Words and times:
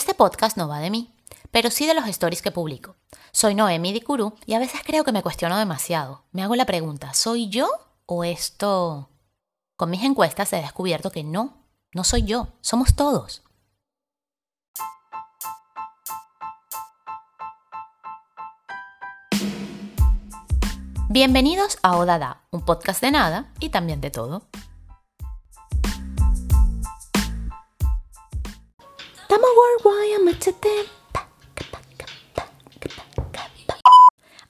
Este 0.00 0.14
podcast 0.14 0.56
no 0.56 0.66
va 0.66 0.78
de 0.78 0.88
mí, 0.88 1.14
pero 1.50 1.70
sí 1.70 1.86
de 1.86 1.92
los 1.92 2.08
stories 2.08 2.40
que 2.40 2.50
publico. 2.50 2.96
Soy 3.32 3.54
Noemi 3.54 3.92
Dicuru 3.92 4.32
y 4.46 4.54
a 4.54 4.58
veces 4.58 4.80
creo 4.82 5.04
que 5.04 5.12
me 5.12 5.22
cuestiono 5.22 5.58
demasiado. 5.58 6.24
Me 6.32 6.42
hago 6.42 6.56
la 6.56 6.64
pregunta, 6.64 7.12
¿soy 7.12 7.50
yo 7.50 7.68
o 8.06 8.24
esto? 8.24 9.10
Con 9.76 9.90
mis 9.90 10.02
encuestas 10.02 10.54
he 10.54 10.56
descubierto 10.56 11.10
que 11.10 11.22
no, 11.22 11.66
no 11.92 12.02
soy 12.04 12.22
yo, 12.22 12.48
somos 12.62 12.96
todos. 12.96 13.42
Bienvenidos 21.10 21.76
a 21.82 21.98
Odada, 21.98 22.40
un 22.50 22.64
podcast 22.64 23.02
de 23.02 23.10
nada 23.10 23.52
y 23.60 23.68
también 23.68 24.00
de 24.00 24.10
todo. 24.10 24.44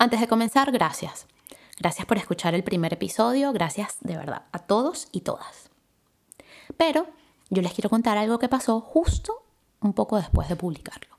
Antes 0.01 0.19
de 0.19 0.29
comenzar, 0.29 0.73
gracias. 0.73 1.27
Gracias 1.79 2.07
por 2.07 2.17
escuchar 2.17 2.55
el 2.55 2.65
primer 2.65 2.95
episodio, 2.95 3.53
gracias 3.53 3.99
de 4.01 4.17
verdad 4.17 4.45
a 4.51 4.61
todos 4.61 5.09
y 5.13 5.21
todas. 5.21 5.69
Pero 6.79 7.07
yo 7.51 7.61
les 7.61 7.75
quiero 7.75 7.91
contar 7.91 8.17
algo 8.17 8.39
que 8.39 8.49
pasó 8.49 8.81
justo 8.81 9.45
un 9.79 9.93
poco 9.93 10.17
después 10.17 10.49
de 10.49 10.57
publicarlo. 10.57 11.19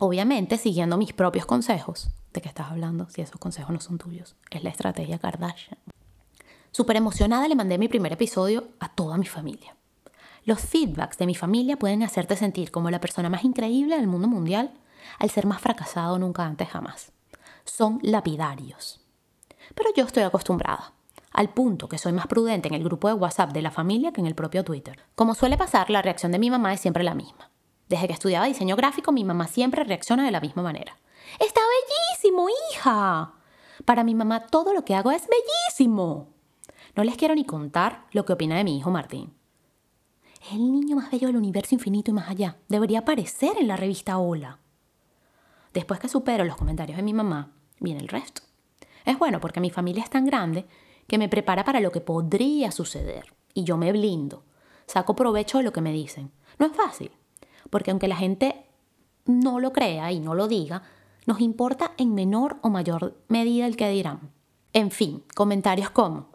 Obviamente, 0.00 0.58
siguiendo 0.58 0.96
mis 0.96 1.12
propios 1.12 1.46
consejos, 1.46 2.10
¿de 2.32 2.40
qué 2.40 2.48
estás 2.48 2.72
hablando? 2.72 3.08
Si 3.08 3.22
esos 3.22 3.38
consejos 3.38 3.72
no 3.72 3.80
son 3.80 3.98
tuyos, 3.98 4.34
es 4.50 4.64
la 4.64 4.70
estrategia 4.70 5.20
Kardashian. 5.20 5.78
Súper 6.72 6.96
emocionada 6.96 7.46
le 7.46 7.54
mandé 7.54 7.78
mi 7.78 7.86
primer 7.86 8.14
episodio 8.14 8.66
a 8.80 8.88
toda 8.92 9.16
mi 9.16 9.26
familia. 9.26 9.76
Los 10.44 10.58
feedbacks 10.58 11.18
de 11.18 11.26
mi 11.26 11.36
familia 11.36 11.78
pueden 11.78 12.02
hacerte 12.02 12.34
sentir 12.34 12.72
como 12.72 12.90
la 12.90 13.00
persona 13.00 13.30
más 13.30 13.44
increíble 13.44 13.94
del 13.94 14.08
mundo 14.08 14.26
mundial 14.26 14.72
al 15.18 15.30
ser 15.30 15.46
más 15.46 15.60
fracasado 15.60 16.18
nunca 16.18 16.44
antes 16.44 16.68
jamás. 16.68 17.12
Son 17.64 17.98
lapidarios. 18.02 19.00
Pero 19.74 19.90
yo 19.96 20.04
estoy 20.04 20.22
acostumbrada, 20.22 20.92
al 21.32 21.50
punto 21.50 21.88
que 21.88 21.98
soy 21.98 22.12
más 22.12 22.26
prudente 22.26 22.68
en 22.68 22.74
el 22.74 22.84
grupo 22.84 23.08
de 23.08 23.14
WhatsApp 23.14 23.52
de 23.52 23.62
la 23.62 23.70
familia 23.70 24.12
que 24.12 24.20
en 24.20 24.26
el 24.26 24.34
propio 24.34 24.64
Twitter. 24.64 24.98
Como 25.14 25.34
suele 25.34 25.56
pasar, 25.56 25.90
la 25.90 26.02
reacción 26.02 26.32
de 26.32 26.38
mi 26.38 26.50
mamá 26.50 26.72
es 26.72 26.80
siempre 26.80 27.04
la 27.04 27.14
misma. 27.14 27.50
Desde 27.88 28.06
que 28.06 28.12
estudiaba 28.12 28.46
diseño 28.46 28.76
gráfico, 28.76 29.12
mi 29.12 29.24
mamá 29.24 29.46
siempre 29.46 29.84
reacciona 29.84 30.24
de 30.24 30.30
la 30.30 30.40
misma 30.40 30.62
manera. 30.62 30.96
Está 31.38 31.60
bellísimo, 31.60 32.46
hija. 32.70 33.32
Para 33.84 34.04
mi 34.04 34.14
mamá 34.14 34.46
todo 34.46 34.72
lo 34.72 34.84
que 34.84 34.94
hago 34.94 35.10
es 35.10 35.26
bellísimo. 35.28 36.28
No 36.96 37.04
les 37.04 37.16
quiero 37.16 37.34
ni 37.34 37.44
contar 37.44 38.06
lo 38.12 38.24
que 38.24 38.32
opina 38.32 38.56
de 38.56 38.64
mi 38.64 38.78
hijo 38.78 38.90
Martín. 38.90 39.34
Es 40.40 40.52
el 40.52 40.70
niño 40.70 40.96
más 40.96 41.10
bello 41.10 41.26
del 41.26 41.36
universo 41.36 41.74
infinito 41.74 42.10
y 42.10 42.14
más 42.14 42.28
allá. 42.28 42.58
Debería 42.68 43.00
aparecer 43.00 43.56
en 43.58 43.66
la 43.66 43.76
revista 43.76 44.18
Hola. 44.18 44.60
Después 45.74 45.98
que 45.98 46.08
supero 46.08 46.44
los 46.44 46.56
comentarios 46.56 46.96
de 46.96 47.02
mi 47.02 47.12
mamá, 47.12 47.50
viene 47.80 48.00
el 48.00 48.08
resto. 48.08 48.42
Es 49.04 49.18
bueno 49.18 49.40
porque 49.40 49.60
mi 49.60 49.70
familia 49.70 50.04
es 50.04 50.10
tan 50.10 50.24
grande 50.24 50.66
que 51.08 51.18
me 51.18 51.28
prepara 51.28 51.64
para 51.64 51.80
lo 51.80 51.90
que 51.90 52.00
podría 52.00 52.70
suceder. 52.70 53.34
Y 53.52 53.64
yo 53.64 53.76
me 53.76 53.92
blindo. 53.92 54.44
Saco 54.86 55.16
provecho 55.16 55.58
de 55.58 55.64
lo 55.64 55.72
que 55.72 55.80
me 55.80 55.92
dicen. 55.92 56.30
No 56.60 56.66
es 56.66 56.72
fácil. 56.72 57.10
Porque 57.70 57.90
aunque 57.90 58.06
la 58.06 58.16
gente 58.16 58.66
no 59.26 59.58
lo 59.58 59.72
crea 59.72 60.12
y 60.12 60.20
no 60.20 60.34
lo 60.34 60.46
diga, 60.46 60.84
nos 61.26 61.40
importa 61.40 61.92
en 61.96 62.14
menor 62.14 62.58
o 62.62 62.70
mayor 62.70 63.20
medida 63.26 63.66
el 63.66 63.76
que 63.76 63.88
dirán. 63.88 64.30
En 64.72 64.92
fin, 64.92 65.24
comentarios 65.34 65.90
como, 65.90 66.28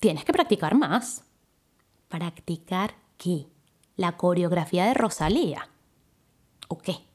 tienes 0.00 0.24
que 0.24 0.32
practicar 0.32 0.76
más. 0.76 1.24
¿Practicar 2.08 2.94
qué? 3.18 3.48
¿La 3.96 4.16
coreografía 4.16 4.86
de 4.86 4.94
Rosalía? 4.94 5.68
¿O 6.68 6.78
qué? 6.78 7.11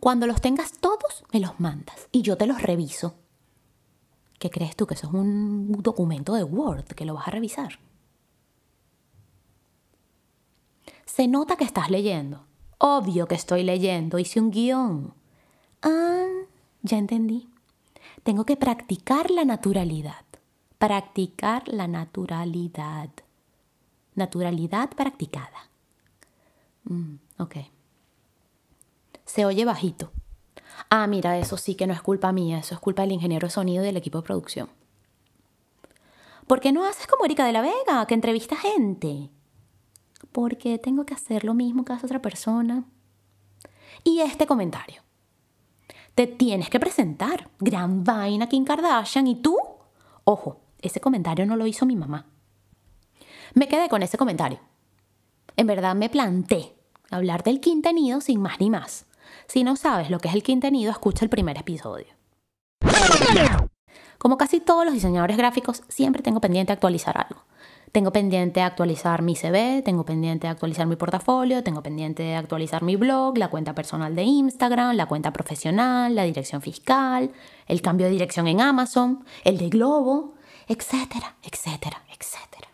Cuando 0.00 0.26
los 0.26 0.40
tengas 0.40 0.78
todos, 0.78 1.24
me 1.32 1.40
los 1.40 1.58
mandas 1.58 2.08
y 2.12 2.22
yo 2.22 2.36
te 2.36 2.46
los 2.46 2.62
reviso. 2.62 3.14
¿Qué 4.38 4.50
crees 4.50 4.76
tú? 4.76 4.86
Que 4.86 4.94
eso 4.94 5.08
es 5.08 5.12
un 5.12 5.72
documento 5.82 6.34
de 6.34 6.44
Word 6.44 6.84
que 6.84 7.04
lo 7.04 7.14
vas 7.14 7.26
a 7.26 7.32
revisar. 7.32 7.80
Se 11.04 11.26
nota 11.26 11.56
que 11.56 11.64
estás 11.64 11.90
leyendo. 11.90 12.44
Obvio 12.78 13.26
que 13.26 13.34
estoy 13.34 13.64
leyendo, 13.64 14.20
hice 14.20 14.40
un 14.40 14.52
guion. 14.52 15.14
Ah, 15.82 16.28
ya 16.82 16.96
entendí. 16.96 17.48
Tengo 18.22 18.44
que 18.44 18.56
practicar 18.56 19.32
la 19.32 19.44
naturalidad. 19.44 20.24
Practicar 20.78 21.66
la 21.66 21.88
naturalidad. 21.88 23.10
Naturalidad 24.14 24.90
practicada. 24.90 25.70
Mm, 26.84 27.16
ok. 27.38 27.56
Se 29.28 29.44
oye 29.44 29.64
bajito. 29.64 30.10
Ah, 30.90 31.06
mira, 31.06 31.38
eso 31.38 31.56
sí 31.56 31.76
que 31.76 31.86
no 31.86 31.92
es 31.92 32.02
culpa 32.02 32.32
mía, 32.32 32.58
eso 32.58 32.74
es 32.74 32.80
culpa 32.80 33.02
del 33.02 33.12
ingeniero 33.12 33.46
de 33.46 33.52
sonido 33.52 33.84
y 33.84 33.86
del 33.86 33.96
equipo 33.96 34.18
de 34.18 34.26
producción. 34.26 34.68
¿Por 36.46 36.60
qué 36.60 36.72
no 36.72 36.84
haces 36.84 37.06
como 37.06 37.24
Erika 37.24 37.46
de 37.46 37.52
la 37.52 37.60
Vega, 37.60 38.06
que 38.06 38.14
entrevista 38.14 38.56
gente? 38.56 39.30
porque 40.32 40.78
tengo 40.78 41.04
que 41.04 41.14
hacer 41.14 41.44
lo 41.44 41.54
mismo 41.54 41.84
que 41.84 41.92
hace 41.92 42.06
otra 42.06 42.22
persona. 42.22 42.84
Y 44.04 44.20
este 44.20 44.46
comentario. 44.46 45.02
Te 46.14 46.26
tienes 46.26 46.70
que 46.70 46.80
presentar. 46.80 47.50
Gran 47.58 48.04
vaina 48.04 48.48
Kim 48.48 48.64
Kardashian. 48.64 49.26
¿Y 49.26 49.36
tú? 49.36 49.56
Ojo, 50.24 50.60
ese 50.80 51.00
comentario 51.00 51.46
no 51.46 51.56
lo 51.56 51.66
hizo 51.66 51.86
mi 51.86 51.96
mamá. 51.96 52.26
Me 53.54 53.68
quedé 53.68 53.88
con 53.88 54.02
ese 54.02 54.18
comentario. 54.18 54.60
En 55.56 55.66
verdad 55.66 55.94
me 55.94 56.10
planté 56.10 56.74
hablar 57.10 57.42
del 57.42 57.60
quintenido 57.60 58.20
sin 58.20 58.40
más 58.40 58.60
ni 58.60 58.70
más. 58.70 59.06
Si 59.46 59.64
no 59.64 59.76
sabes 59.76 60.10
lo 60.10 60.18
que 60.18 60.28
es 60.28 60.34
el 60.34 60.42
quintenido, 60.42 60.90
escucha 60.90 61.24
el 61.24 61.30
primer 61.30 61.58
episodio. 61.58 62.06
Como 64.18 64.36
casi 64.36 64.60
todos 64.60 64.84
los 64.84 64.94
diseñadores 64.94 65.36
gráficos, 65.36 65.82
siempre 65.88 66.22
tengo 66.22 66.40
pendiente 66.40 66.72
actualizar 66.72 67.16
algo. 67.16 67.44
Tengo 67.92 68.12
pendiente 68.12 68.60
actualizar 68.60 69.22
mi 69.22 69.34
CV, 69.34 69.82
tengo 69.82 70.04
pendiente 70.04 70.46
actualizar 70.46 70.86
mi 70.86 70.96
portafolio, 70.96 71.62
tengo 71.62 71.82
pendiente 71.82 72.34
actualizar 72.34 72.82
mi 72.82 72.96
blog, 72.96 73.38
la 73.38 73.48
cuenta 73.48 73.74
personal 73.74 74.14
de 74.14 74.24
Instagram, 74.24 74.96
la 74.96 75.06
cuenta 75.06 75.32
profesional, 75.32 76.14
la 76.14 76.24
dirección 76.24 76.60
fiscal, 76.60 77.30
el 77.66 77.80
cambio 77.80 78.06
de 78.06 78.12
dirección 78.12 78.46
en 78.46 78.60
Amazon, 78.60 79.24
el 79.44 79.56
de 79.56 79.70
Globo, 79.70 80.34
etcétera, 80.66 81.36
etcétera, 81.42 82.02
etcétera. 82.08 82.67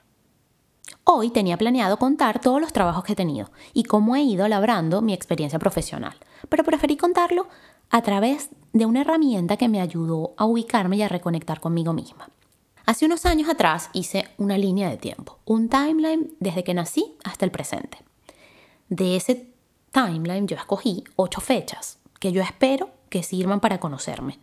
Hoy 1.06 1.28
tenía 1.28 1.58
planeado 1.58 1.98
contar 1.98 2.40
todos 2.40 2.62
los 2.62 2.72
trabajos 2.72 3.04
que 3.04 3.12
he 3.12 3.16
tenido 3.16 3.50
y 3.74 3.84
cómo 3.84 4.16
he 4.16 4.22
ido 4.22 4.48
labrando 4.48 5.02
mi 5.02 5.12
experiencia 5.12 5.58
profesional, 5.58 6.16
pero 6.48 6.64
preferí 6.64 6.96
contarlo 6.96 7.46
a 7.90 8.00
través 8.00 8.48
de 8.72 8.86
una 8.86 9.02
herramienta 9.02 9.58
que 9.58 9.68
me 9.68 9.82
ayudó 9.82 10.32
a 10.38 10.46
ubicarme 10.46 10.96
y 10.96 11.02
a 11.02 11.08
reconectar 11.08 11.60
conmigo 11.60 11.92
misma. 11.92 12.30
Hace 12.86 13.04
unos 13.04 13.26
años 13.26 13.50
atrás 13.50 13.90
hice 13.92 14.26
una 14.38 14.56
línea 14.56 14.88
de 14.88 14.96
tiempo, 14.96 15.38
un 15.44 15.68
timeline 15.68 16.32
desde 16.40 16.64
que 16.64 16.72
nací 16.72 17.16
hasta 17.22 17.44
el 17.44 17.50
presente. 17.50 17.98
De 18.88 19.16
ese 19.16 19.52
timeline 19.92 20.48
yo 20.48 20.56
escogí 20.56 21.04
ocho 21.16 21.42
fechas 21.42 21.98
que 22.18 22.32
yo 22.32 22.40
espero 22.40 22.88
que 23.10 23.22
sirvan 23.22 23.60
para 23.60 23.78
conocerme, 23.78 24.38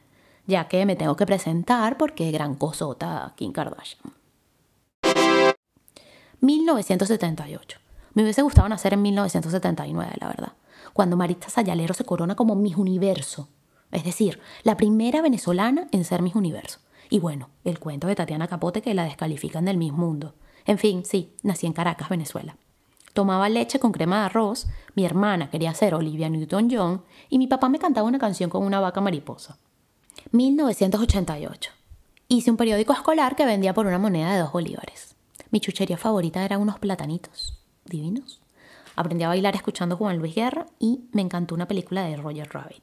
ya 0.45 0.67
que 0.67 0.85
me 0.85 0.95
tengo 0.95 1.15
que 1.15 1.25
presentar 1.25 1.97
porque 1.97 2.31
gran 2.31 2.53
cosota 2.53 3.33
Kim 3.35 3.51
Kardashian. 3.51 4.20
1978. 6.41 7.79
Me 8.13 8.23
hubiese 8.23 8.41
gustado 8.41 8.67
nacer 8.67 8.93
en 8.93 9.01
1979, 9.03 10.13
la 10.19 10.27
verdad, 10.27 10.53
cuando 10.91 11.15
Maritza 11.15 11.49
Sayalero 11.49 11.93
se 11.93 12.03
corona 12.03 12.35
como 12.35 12.55
Miss 12.55 12.75
Universo, 12.75 13.47
es 13.91 14.03
decir, 14.03 14.39
la 14.63 14.75
primera 14.75 15.21
venezolana 15.21 15.87
en 15.91 16.03
ser 16.03 16.21
Miss 16.21 16.35
Universo. 16.35 16.79
Y 17.09 17.19
bueno, 17.19 17.49
el 17.63 17.77
cuento 17.77 18.07
de 18.07 18.15
Tatiana 18.15 18.47
Capote 18.47 18.81
que 18.81 18.93
la 18.93 19.03
descalifican 19.03 19.65
del 19.65 19.77
mismo 19.77 20.05
mundo. 20.05 20.33
En 20.65 20.77
fin, 20.77 21.05
sí, 21.05 21.35
nací 21.43 21.67
en 21.67 21.73
Caracas, 21.73 22.09
Venezuela. 22.09 22.57
Tomaba 23.13 23.49
leche 23.49 23.79
con 23.79 23.91
crema 23.91 24.19
de 24.19 24.25
arroz, 24.25 24.67
mi 24.95 25.05
hermana 25.05 25.49
quería 25.49 25.73
ser 25.73 25.93
Olivia 25.93 26.29
Newton-John 26.29 27.03
y 27.29 27.37
mi 27.37 27.47
papá 27.47 27.69
me 27.69 27.79
cantaba 27.79 28.07
una 28.07 28.19
canción 28.19 28.49
con 28.49 28.63
una 28.63 28.79
vaca 28.79 29.01
mariposa. 29.01 29.57
1988. 30.31 31.71
Hice 32.29 32.49
un 32.49 32.57
periódico 32.57 32.93
escolar 32.93 33.35
que 33.35 33.45
vendía 33.45 33.73
por 33.73 33.85
una 33.85 33.99
moneda 33.99 34.33
de 34.33 34.39
dos 34.39 34.53
bolívares. 34.53 35.10
Mi 35.51 35.59
chuchería 35.59 35.97
favorita 35.97 36.43
eran 36.43 36.61
unos 36.61 36.79
platanitos 36.79 37.59
divinos. 37.85 38.41
Aprendí 38.95 39.23
a 39.23 39.27
bailar 39.27 39.55
escuchando 39.55 39.97
Juan 39.97 40.17
Luis 40.17 40.33
Guerra 40.33 40.65
y 40.79 41.01
me 41.11 41.21
encantó 41.21 41.53
una 41.55 41.67
película 41.67 42.03
de 42.03 42.17
Roger 42.17 42.49
Rabbit. 42.51 42.81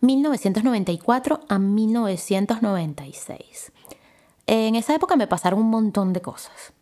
1994 0.00 1.40
a 1.48 1.58
1996. 1.58 3.72
En 4.46 4.74
esa 4.74 4.94
época 4.94 5.16
me 5.16 5.26
pasaron 5.26 5.60
un 5.60 5.70
montón 5.70 6.12
de 6.12 6.20
cosas. 6.20 6.72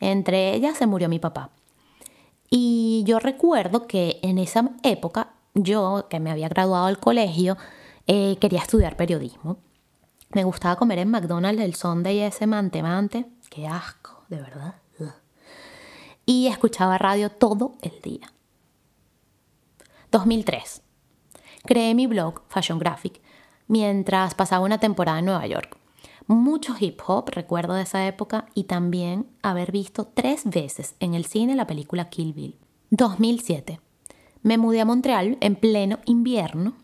Entre 0.00 0.54
ellas 0.54 0.76
se 0.76 0.86
murió 0.86 1.08
mi 1.08 1.18
papá. 1.18 1.50
Y 2.50 3.04
yo 3.06 3.18
recuerdo 3.18 3.86
que 3.86 4.18
en 4.22 4.38
esa 4.38 4.70
época, 4.82 5.32
yo 5.54 6.06
que 6.08 6.20
me 6.20 6.30
había 6.30 6.48
graduado 6.48 6.86
del 6.86 6.98
colegio, 6.98 7.56
eh, 8.06 8.36
quería 8.40 8.60
estudiar 8.60 8.96
periodismo. 8.96 9.58
Me 10.30 10.44
gustaba 10.44 10.76
comer 10.76 10.98
en 10.98 11.10
McDonald's 11.10 11.62
el 11.62 11.74
Sunday 11.74 12.20
ese 12.20 12.46
mante 12.46 12.82
mante. 12.82 13.26
Qué 13.50 13.66
asco, 13.66 14.24
de 14.28 14.36
verdad. 14.36 14.74
y 16.26 16.48
escuchaba 16.48 16.98
radio 16.98 17.30
todo 17.30 17.76
el 17.80 18.00
día. 18.02 18.30
2003. 20.10 20.82
Creé 21.64 21.94
mi 21.94 22.06
blog 22.06 22.42
Fashion 22.48 22.78
Graphic 22.78 23.20
mientras 23.66 24.34
pasaba 24.34 24.64
una 24.64 24.78
temporada 24.78 25.20
en 25.20 25.26
Nueva 25.26 25.46
York. 25.46 25.78
Mucho 26.26 26.74
hip 26.78 27.00
hop, 27.06 27.30
recuerdo 27.30 27.74
de 27.74 27.82
esa 27.82 28.06
época, 28.06 28.46
y 28.52 28.64
también 28.64 29.26
haber 29.42 29.72
visto 29.72 30.06
tres 30.06 30.42
veces 30.44 30.94
en 31.00 31.14
el 31.14 31.24
cine 31.24 31.56
la 31.56 31.66
película 31.66 32.10
Kill 32.10 32.34
Bill. 32.34 32.58
2007. 32.90 33.80
Me 34.42 34.58
mudé 34.58 34.82
a 34.82 34.84
Montreal 34.84 35.38
en 35.40 35.56
pleno 35.56 35.98
invierno 36.04 36.74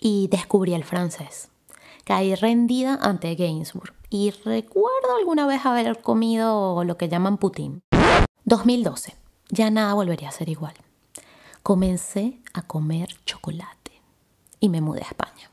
y 0.00 0.28
descubrí 0.28 0.74
el 0.74 0.84
francés. 0.84 1.50
Caí 2.08 2.34
rendida 2.34 2.94
ante 3.02 3.34
Gainsbourg 3.34 3.92
y 4.08 4.30
recuerdo 4.30 5.14
alguna 5.18 5.46
vez 5.46 5.66
haber 5.66 6.00
comido 6.00 6.82
lo 6.82 6.96
que 6.96 7.10
llaman 7.10 7.36
poutine. 7.36 7.80
2012. 8.46 9.14
Ya 9.50 9.70
nada 9.70 9.92
volvería 9.92 10.30
a 10.30 10.32
ser 10.32 10.48
igual. 10.48 10.72
Comencé 11.62 12.40
a 12.54 12.62
comer 12.62 13.10
chocolate 13.26 14.00
y 14.58 14.70
me 14.70 14.80
mudé 14.80 15.02
a 15.02 15.08
España. 15.08 15.50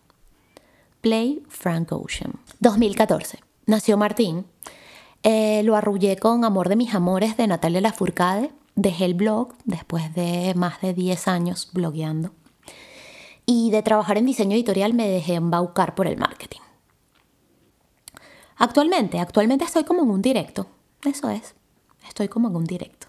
Play 1.01 1.43
Frank 1.49 1.91
Ocean. 1.91 2.39
2014. 2.61 3.39
Nació 3.65 3.97
Martín. 3.97 4.45
Eh, 5.23 5.61
lo 5.63 5.75
arrullé 5.75 6.15
con 6.15 6.45
Amor 6.45 6.69
de 6.69 6.77
mis 6.77 6.95
amores 6.95 7.35
de 7.35 7.47
Natalia 7.47 7.81
Lafourcade 7.81 8.53
dejé 8.75 9.03
el 9.03 9.13
blog 9.13 9.55
después 9.65 10.15
de 10.15 10.53
más 10.55 10.79
de 10.79 10.93
10 10.93 11.27
años 11.27 11.69
blogueando. 11.73 12.31
Y 13.45 13.71
de 13.71 13.83
trabajar 13.83 14.17
en 14.17 14.25
diseño 14.25 14.55
editorial 14.55 14.93
me 14.93 15.07
dejé 15.07 15.35
embaucar 15.35 15.95
por 15.95 16.07
el 16.07 16.17
marketing. 16.17 16.61
Actualmente, 18.57 19.19
actualmente 19.19 19.65
estoy 19.65 19.83
como 19.83 20.03
en 20.03 20.09
un 20.09 20.21
directo. 20.21 20.67
Eso 21.03 21.29
es, 21.29 21.55
estoy 22.07 22.27
como 22.27 22.47
en 22.47 22.55
un 22.55 22.63
directo. 22.65 23.07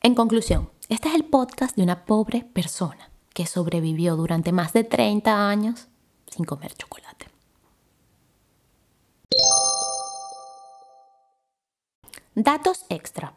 En 0.00 0.14
conclusión, 0.14 0.70
este 0.88 1.08
es 1.08 1.14
el 1.14 1.24
podcast 1.24 1.76
de 1.76 1.82
una 1.82 2.04
pobre 2.04 2.42
persona 2.42 3.10
que 3.32 3.46
sobrevivió 3.46 4.16
durante 4.16 4.50
más 4.50 4.72
de 4.72 4.82
30 4.82 5.48
años 5.48 5.88
sin 6.28 6.44
comer 6.44 6.74
chocolate. 6.74 7.28
Datos 12.34 12.86
extra. 12.88 13.36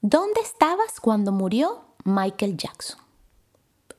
¿Dónde 0.00 0.40
estabas 0.40 0.98
cuando 1.00 1.30
murió 1.30 1.91
Michael 2.04 2.56
Jackson? 2.56 2.98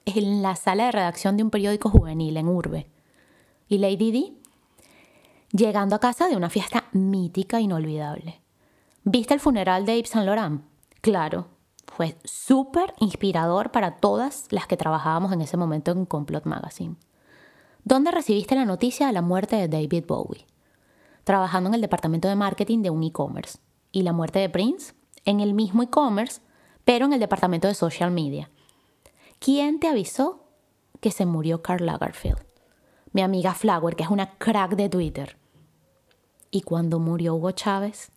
En 0.05 0.41
la 0.41 0.55
sala 0.55 0.85
de 0.85 0.91
redacción 0.91 1.37
de 1.37 1.43
un 1.43 1.49
periódico 1.49 1.89
juvenil 1.89 2.35
en 2.35 2.49
Urbe. 2.49 2.89
¿Y 3.69 3.77
Lady 3.77 4.11
Di? 4.11 4.41
Llegando 5.51 5.95
a 5.95 5.99
casa 5.99 6.27
de 6.27 6.35
una 6.35 6.49
fiesta 6.49 6.85
mítica 6.91 7.59
e 7.59 7.61
inolvidable. 7.61 8.41
¿Viste 9.05 9.33
el 9.33 9.39
funeral 9.39 9.85
de 9.85 9.97
Yves 9.97 10.09
Saint 10.09 10.25
Laurent? 10.25 10.63
Claro, 10.99 11.47
fue 11.87 12.17
súper 12.25 12.93
inspirador 12.99 13.71
para 13.71 13.97
todas 13.97 14.47
las 14.49 14.67
que 14.67 14.77
trabajábamos 14.77 15.31
en 15.31 15.41
ese 15.41 15.55
momento 15.55 15.91
en 15.91 16.05
Complot 16.05 16.45
Magazine. 16.45 16.95
¿Dónde 17.85 18.11
recibiste 18.11 18.55
la 18.55 18.65
noticia 18.65 19.07
de 19.07 19.13
la 19.13 19.21
muerte 19.21 19.55
de 19.55 19.67
David 19.67 20.05
Bowie? 20.07 20.45
Trabajando 21.23 21.69
en 21.69 21.75
el 21.75 21.81
departamento 21.81 22.27
de 22.27 22.35
marketing 22.35 22.81
de 22.81 22.89
un 22.89 23.03
e-commerce 23.03 23.59
y 23.91 24.01
la 24.01 24.11
muerte 24.11 24.39
de 24.39 24.49
Prince 24.49 24.93
en 25.23 25.39
el 25.39 25.53
mismo 25.53 25.83
e-commerce, 25.83 26.41
pero 26.85 27.05
en 27.05 27.13
el 27.13 27.19
departamento 27.19 27.67
de 27.67 27.73
social 27.73 28.11
media. 28.11 28.49
¿Quién 29.39 29.79
te 29.79 29.87
avisó 29.87 30.43
que 30.99 31.11
se 31.11 31.25
murió 31.25 31.61
Karl 31.61 31.85
Lagerfeld? 31.85 32.43
Mi 33.11 33.21
amiga 33.21 33.53
Flower, 33.53 33.95
que 33.95 34.03
es 34.03 34.09
una 34.09 34.37
crack 34.37 34.75
de 34.75 34.89
Twitter. 34.89 35.37
¿Y 36.49 36.61
cuando 36.61 36.99
murió 36.99 37.35
Hugo 37.35 37.51
Chávez? 37.51 38.11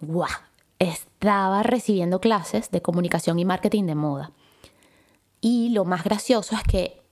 ¡Guau! 0.00 0.30
Estaba 0.78 1.62
recibiendo 1.62 2.20
clases 2.20 2.70
de 2.70 2.82
comunicación 2.82 3.38
y 3.38 3.44
marketing 3.44 3.84
de 3.84 3.94
moda. 3.94 4.32
Y 5.40 5.70
lo 5.70 5.84
más 5.84 6.04
gracioso 6.04 6.56
es 6.56 6.62
que 6.62 7.02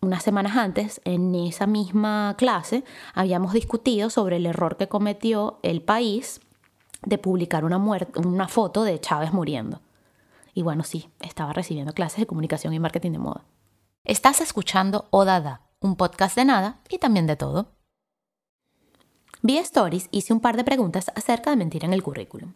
unas 0.00 0.22
semanas 0.22 0.56
antes, 0.56 1.00
en 1.04 1.34
esa 1.34 1.66
misma 1.66 2.34
clase, 2.38 2.84
habíamos 3.14 3.52
discutido 3.52 4.10
sobre 4.10 4.36
el 4.36 4.46
error 4.46 4.76
que 4.76 4.88
cometió 4.88 5.58
el 5.62 5.82
país 5.82 6.40
de 7.02 7.18
publicar 7.18 7.64
una, 7.64 7.76
una 7.76 8.48
foto 8.48 8.84
de 8.84 9.00
Chávez 9.00 9.32
muriendo. 9.32 9.80
Y 10.54 10.62
bueno, 10.62 10.84
sí, 10.84 11.08
estaba 11.20 11.52
recibiendo 11.52 11.92
clases 11.92 12.20
de 12.20 12.26
comunicación 12.26 12.74
y 12.74 12.78
marketing 12.78 13.12
de 13.12 13.18
moda. 13.18 13.44
Estás 14.04 14.40
escuchando 14.40 15.06
Odada, 15.10 15.62
un 15.80 15.96
podcast 15.96 16.34
de 16.36 16.44
nada 16.44 16.80
y 16.88 16.98
también 16.98 17.26
de 17.26 17.36
todo. 17.36 17.72
Vía 19.42 19.60
Stories 19.60 20.08
hice 20.10 20.32
un 20.32 20.40
par 20.40 20.56
de 20.56 20.64
preguntas 20.64 21.12
acerca 21.14 21.50
de 21.50 21.56
mentir 21.56 21.84
en 21.84 21.92
el 21.92 22.02
currículum. 22.02 22.54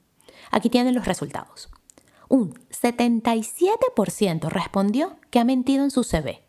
Aquí 0.51 0.69
tienen 0.69 0.95
los 0.95 1.07
resultados. 1.07 1.71
Un 2.29 2.55
77% 2.71 4.49
respondió 4.49 5.17
que 5.31 5.39
ha 5.39 5.45
mentido 5.45 5.85
en 5.85 5.91
su 5.91 6.03
CV, 6.03 6.43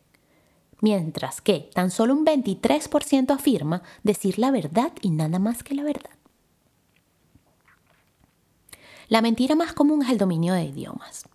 mientras 0.80 1.42
que 1.42 1.69
tan 1.75 1.92
solo 1.92 2.13
un 2.13 2.25
23% 2.25 3.31
afirma 3.31 3.84
decir 4.01 4.40
la 4.40 4.50
verdad 4.50 4.92
y 5.01 5.12
nada 5.12 5.38
más 5.40 5.62
que 5.62 5.75
la 5.75 5.84
verdad. 5.84 6.12
La 9.07 9.21
mentira 9.21 9.55
más 9.55 9.73
común 9.73 10.03
es 10.03 10.09
el 10.09 10.17
dominio 10.17 10.53
de 10.53 10.63
idiomas. 10.63 11.27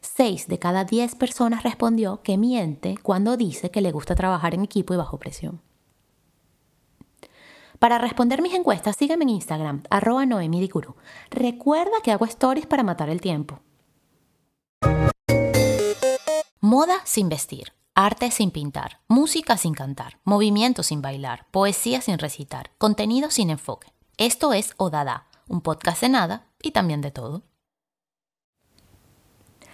6 0.00 0.48
de 0.48 0.58
cada 0.58 0.84
10 0.84 1.14
personas 1.14 1.62
respondió 1.62 2.22
que 2.22 2.38
miente 2.38 2.96
cuando 3.02 3.36
dice 3.36 3.70
que 3.70 3.80
le 3.80 3.92
gusta 3.92 4.14
trabajar 4.14 4.54
en 4.54 4.64
equipo 4.64 4.94
y 4.94 4.96
bajo 4.96 5.18
presión. 5.18 5.60
Para 7.78 7.98
responder 7.98 8.42
mis 8.42 8.54
encuestas, 8.54 8.96
sígueme 8.96 9.24
en 9.24 9.30
Instagram, 9.30 9.82
arroba 9.88 10.26
noemidicuru. 10.26 10.96
Recuerda 11.30 12.02
que 12.02 12.12
hago 12.12 12.26
stories 12.26 12.66
para 12.66 12.82
matar 12.82 13.08
el 13.08 13.22
tiempo. 13.22 13.60
Moda 16.60 16.96
sin 17.04 17.30
vestir, 17.30 17.72
arte 17.94 18.30
sin 18.30 18.50
pintar, 18.50 19.00
música 19.08 19.56
sin 19.56 19.72
cantar, 19.72 20.18
movimiento 20.24 20.82
sin 20.82 21.00
bailar, 21.00 21.46
poesía 21.50 22.02
sin 22.02 22.18
recitar, 22.18 22.70
contenido 22.76 23.30
sin 23.30 23.48
enfoque. 23.48 23.94
Esto 24.20 24.52
es 24.52 24.74
Odada, 24.76 25.26
un 25.48 25.62
podcast 25.62 26.02
de 26.02 26.10
nada 26.10 26.46
y 26.60 26.72
también 26.72 27.00
de 27.00 27.10
todo. 27.10 27.42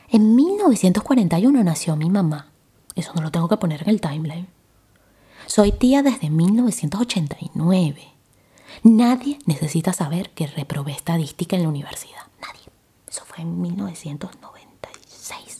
En 0.08 0.36
1941 0.36 1.64
nació 1.64 1.96
mi 1.96 2.08
mamá. 2.08 2.52
Eso 2.94 3.10
no 3.16 3.22
lo 3.22 3.32
tengo 3.32 3.48
que 3.48 3.56
poner 3.56 3.82
en 3.82 3.88
el 3.88 4.00
timeline. 4.00 4.46
Soy 5.46 5.72
tía 5.72 6.04
desde 6.04 6.30
1989. 6.30 8.02
Nadie 8.84 9.40
necesita 9.46 9.92
saber 9.92 10.30
que 10.30 10.46
reprobé 10.46 10.92
estadística 10.92 11.56
en 11.56 11.64
la 11.64 11.68
universidad. 11.68 12.22
Nadie. 12.40 12.70
Eso 13.08 13.24
fue 13.24 13.40
en 13.40 13.60
1996. 13.60 15.55